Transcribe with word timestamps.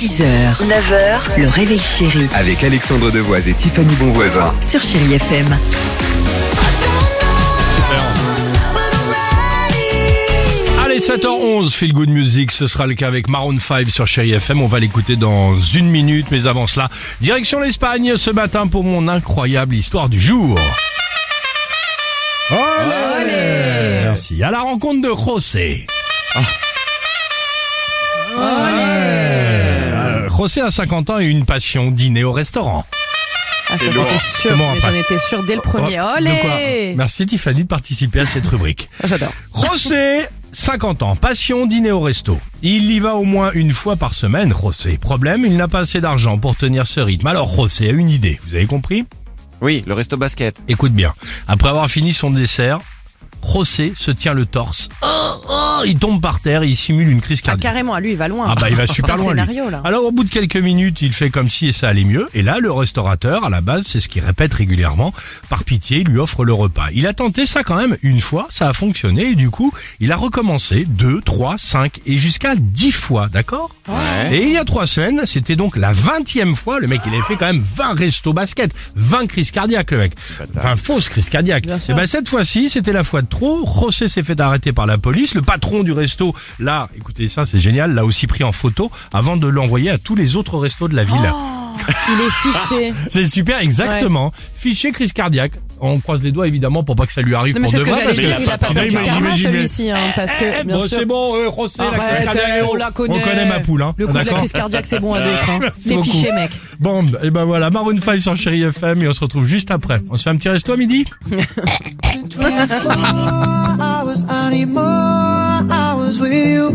6h, 0.00 0.24
9h, 0.66 1.38
le 1.42 1.48
réveil 1.50 1.78
chéri 1.78 2.26
Avec 2.32 2.64
Alexandre 2.64 3.10
Devoise 3.10 3.48
et 3.50 3.52
Tiffany 3.52 3.94
Bonvoisin. 3.96 4.54
sur 4.62 4.82
Chérie 4.82 5.12
FM. 5.12 5.46
Allez, 10.82 11.00
7h11, 11.00 11.70
Feel 11.74 11.92
Good 11.92 12.08
Music, 12.08 12.50
ce 12.50 12.66
sera 12.66 12.86
le 12.86 12.94
cas 12.94 13.08
avec 13.08 13.28
Maroon 13.28 13.58
5 13.60 13.90
sur 13.90 14.06
Chéri 14.06 14.32
FM. 14.32 14.62
On 14.62 14.66
va 14.68 14.80
l'écouter 14.80 15.16
dans 15.16 15.60
une 15.60 15.90
minute, 15.90 16.28
mais 16.30 16.46
avant 16.46 16.66
cela, 16.66 16.88
direction 17.20 17.60
l'Espagne 17.60 18.16
ce 18.16 18.30
matin 18.30 18.68
pour 18.68 18.84
mon 18.84 19.06
incroyable 19.06 19.74
histoire 19.74 20.08
du 20.08 20.18
jour. 20.18 20.58
Olé 22.50 24.00
Merci. 24.04 24.42
À 24.42 24.50
la 24.50 24.60
rencontre 24.60 25.02
de 25.02 25.14
José. 25.14 25.86
Euh, 28.38 28.89
José 30.40 30.62
a 30.62 30.70
50 30.70 31.10
ans 31.10 31.20
et 31.20 31.26
une 31.26 31.44
passion, 31.44 31.90
dîner 31.90 32.24
au 32.24 32.32
restaurant. 32.32 32.86
Ah, 33.68 33.76
ça, 33.78 33.90
j'en 33.90 34.06
étais 34.06 34.18
sûr, 34.18 34.56
bon, 34.56 34.64
mais 34.72 34.78
après. 34.78 34.80
j'en 34.80 34.98
étais 34.98 35.18
sûr 35.18 35.42
dès 35.42 35.54
le 35.54 35.60
premier. 35.60 36.00
Oh, 36.00 36.18
de 36.18 36.40
quoi 36.40 36.54
Olé 36.54 36.94
Merci 36.96 37.26
Tiffany 37.26 37.64
de 37.64 37.68
participer 37.68 38.20
à 38.20 38.26
cette 38.26 38.46
rubrique. 38.46 38.88
J'adore. 39.04 39.34
José, 39.54 40.22
50 40.52 41.02
ans, 41.02 41.14
passion 41.14 41.66
dîner 41.66 41.90
au 41.90 42.00
resto. 42.00 42.40
Il 42.62 42.90
y 42.90 43.00
va 43.00 43.16
au 43.16 43.24
moins 43.24 43.50
une 43.52 43.74
fois 43.74 43.96
par 43.96 44.14
semaine, 44.14 44.54
José. 44.58 44.96
Problème, 44.96 45.42
il 45.44 45.58
n'a 45.58 45.68
pas 45.68 45.80
assez 45.80 46.00
d'argent 46.00 46.38
pour 46.38 46.56
tenir 46.56 46.86
ce 46.86 47.00
rythme. 47.00 47.26
Alors 47.26 47.54
José 47.54 47.90
a 47.90 47.92
une 47.92 48.08
idée, 48.08 48.40
vous 48.48 48.54
avez 48.54 48.64
compris? 48.64 49.04
Oui, 49.60 49.84
le 49.86 49.92
resto 49.92 50.16
basket. 50.16 50.62
Écoute 50.68 50.94
bien, 50.94 51.12
après 51.48 51.68
avoir 51.68 51.90
fini 51.90 52.14
son 52.14 52.30
dessert, 52.30 52.78
José 53.52 53.92
se 53.96 54.10
tient 54.10 54.34
le 54.34 54.46
torse. 54.46 54.88
Oh, 55.02 55.06
oh, 55.48 55.82
il 55.86 55.98
tombe 55.98 56.20
par 56.20 56.40
terre 56.40 56.62
et 56.62 56.68
il 56.68 56.76
simule 56.76 57.08
une 57.08 57.20
crise 57.20 57.40
Ah, 57.42 57.46
cardiaque. 57.48 57.72
carrément, 57.72 57.98
lui, 57.98 58.12
il 58.12 58.16
va 58.16 58.28
loin. 58.28 58.46
Ah 58.48 58.54
bah 58.54 58.70
il 58.70 58.76
va 58.76 58.86
super 58.86 59.16
loin 59.18 59.34
lui. 59.34 59.40
scénario, 59.40 59.70
là. 59.70 59.80
Alors 59.84 60.04
au 60.04 60.12
bout 60.12 60.24
de 60.24 60.30
quelques 60.30 60.56
minutes, 60.56 61.02
il 61.02 61.12
fait 61.12 61.30
comme 61.30 61.48
si 61.48 61.68
et 61.68 61.72
ça 61.72 61.88
allait 61.88 62.04
mieux. 62.04 62.26
Et 62.34 62.42
là, 62.42 62.58
le 62.60 62.70
restaurateur, 62.72 63.44
à 63.44 63.50
la 63.50 63.60
base, 63.60 63.84
c'est 63.86 64.00
ce 64.00 64.08
qu'il 64.08 64.24
répète 64.24 64.54
régulièrement, 64.54 65.12
par 65.48 65.64
pitié, 65.64 65.98
il 65.98 66.08
lui 66.08 66.18
offre 66.18 66.44
le 66.44 66.52
repas. 66.52 66.86
Il 66.94 67.06
a 67.06 67.12
tenté 67.12 67.46
ça 67.46 67.62
quand 67.62 67.76
même 67.76 67.96
une 68.02 68.20
fois, 68.20 68.46
ça 68.50 68.68
a 68.68 68.72
fonctionné 68.72 69.30
et 69.30 69.34
du 69.34 69.50
coup, 69.50 69.72
il 70.00 70.12
a 70.12 70.16
recommencé 70.16 70.84
deux, 70.88 71.20
trois, 71.22 71.56
cinq 71.58 72.00
et 72.06 72.18
jusqu'à 72.18 72.54
dix 72.56 72.92
fois, 72.92 73.28
d'accord? 73.28 73.70
Ouais. 73.88 74.36
Et 74.36 74.42
il 74.44 74.50
y 74.52 74.58
a 74.58 74.64
trois 74.64 74.86
semaines, 74.86 75.22
c'était 75.24 75.56
donc 75.56 75.76
la 75.76 75.92
vingtième 75.92 76.54
fois, 76.54 76.78
le 76.80 76.86
mec 76.86 77.00
il 77.06 77.12
avait 77.14 77.22
fait 77.22 77.36
quand 77.36 77.46
même 77.46 77.62
20 77.64 77.94
restos 77.94 78.32
basket, 78.32 78.70
20 78.96 79.26
crises 79.26 79.50
cardiaques 79.50 79.90
le 79.90 79.98
mec. 79.98 80.12
Enfin, 80.56 80.76
fausse 80.76 81.08
crise 81.08 81.28
cardiaque. 81.28 81.66
Et 81.66 81.78
sûr. 81.80 81.96
ben 81.96 82.06
cette 82.06 82.28
fois-ci, 82.28 82.70
c'était 82.70 82.92
la 82.92 83.02
fois 83.04 83.22
de 83.22 83.26
trop. 83.26 83.39
José 83.40 84.08
s'est 84.08 84.22
fait 84.22 84.38
arrêter 84.40 84.72
par 84.72 84.86
la 84.86 84.98
police. 84.98 85.34
Le 85.34 85.42
patron 85.42 85.82
du 85.82 85.92
resto, 85.92 86.34
là, 86.58 86.88
écoutez 86.96 87.28
ça, 87.28 87.46
c'est 87.46 87.60
génial, 87.60 87.94
l'a 87.94 88.04
aussi 88.04 88.26
pris 88.26 88.44
en 88.44 88.52
photo 88.52 88.90
avant 89.12 89.36
de 89.36 89.46
l'envoyer 89.46 89.90
à 89.90 89.98
tous 89.98 90.14
les 90.14 90.36
autres 90.36 90.58
restos 90.58 90.88
de 90.88 90.94
la 90.96 91.04
ville. 91.04 91.16
Oh, 91.32 91.36
il 92.08 92.20
est 92.20 92.30
fiché. 92.52 92.94
C'est 93.06 93.24
super, 93.24 93.60
exactement. 93.60 94.32
Fiché 94.54 94.92
crise 94.92 95.12
cardiaque. 95.12 95.52
On 95.80 95.98
croise 95.98 96.22
les 96.22 96.30
doigts 96.30 96.46
évidemment 96.46 96.82
pour 96.82 96.94
pas 96.94 97.06
que 97.06 97.12
ça 97.12 97.22
lui 97.22 97.34
arrive 97.34 97.54
Non, 97.54 97.60
mais 97.62 97.64
pour 97.68 97.72
c'est 97.72 97.78
ce 97.78 97.84
que 97.84 97.94
j'allais 97.94 98.12
dire, 98.12 98.36
il 98.38 98.50
a 98.50 98.58
pas 98.58 98.66
karma, 98.66 98.84
imagine- 98.84 99.46
celui-ci, 99.46 99.90
hein, 99.90 100.12
parce 100.14 100.32
que, 100.32 100.44
Eh, 100.60 100.64
bien 100.64 100.76
bon, 100.76 100.82
sûr. 100.86 100.98
c'est 100.98 101.04
bon, 101.06 101.36
euh, 101.36 101.48
José, 101.56 101.78
la 101.78 101.98
crise 101.98 102.24
cardiaque, 102.26 102.64
on 102.70 102.74
la 102.74 102.90
connaît. 102.90 103.14
On 103.16 103.20
connaît 103.26 103.46
ma 103.46 103.60
poule, 103.60 103.82
hein. 103.82 103.94
Le 103.96 104.06
coup 104.06 104.12
de 104.12 104.18
la 104.18 104.24
crise 104.26 104.52
cardiaque, 104.52 104.84
c'est 104.84 105.00
bon 105.00 105.14
à 105.14 105.20
d'autres. 105.20 105.50
Hein. 105.50 105.60
T'es 105.88 106.02
fiché, 106.02 106.32
mec. 106.32 106.50
Bon, 106.80 107.06
et 107.22 107.30
ben 107.30 107.46
voilà, 107.46 107.70
Maroon 107.70 107.96
5 107.98 108.20
sur 108.20 108.36
Chéri 108.36 108.62
FM 108.64 109.02
et 109.02 109.08
on 109.08 109.12
se 109.14 109.20
retrouve 109.20 109.46
juste 109.46 109.70
après. 109.70 110.02
On 110.10 110.16
se 110.18 110.24
fait 110.24 110.30
un 110.30 110.36
petit 110.36 110.50
resto 110.50 110.72
à 110.72 110.76
midi? 110.76 111.06
hours, 112.68 114.24
I 114.28 114.50
need 114.50 114.68
more 114.68 114.82
hours 115.70 116.18
with 116.20 116.32
you. 116.32 116.70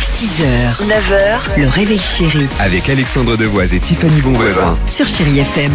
6h, 0.00 0.84
9h, 0.86 1.60
le 1.60 1.68
réveil 1.68 1.98
chéri 1.98 2.46
Avec 2.60 2.88
Alexandre 2.88 3.36
Devoise 3.36 3.72
et 3.74 3.80
Tiffany 3.80 4.20
Bonvoisin. 4.20 4.76
sur 4.86 5.08
Chérie 5.08 5.38
FM. 5.40 5.72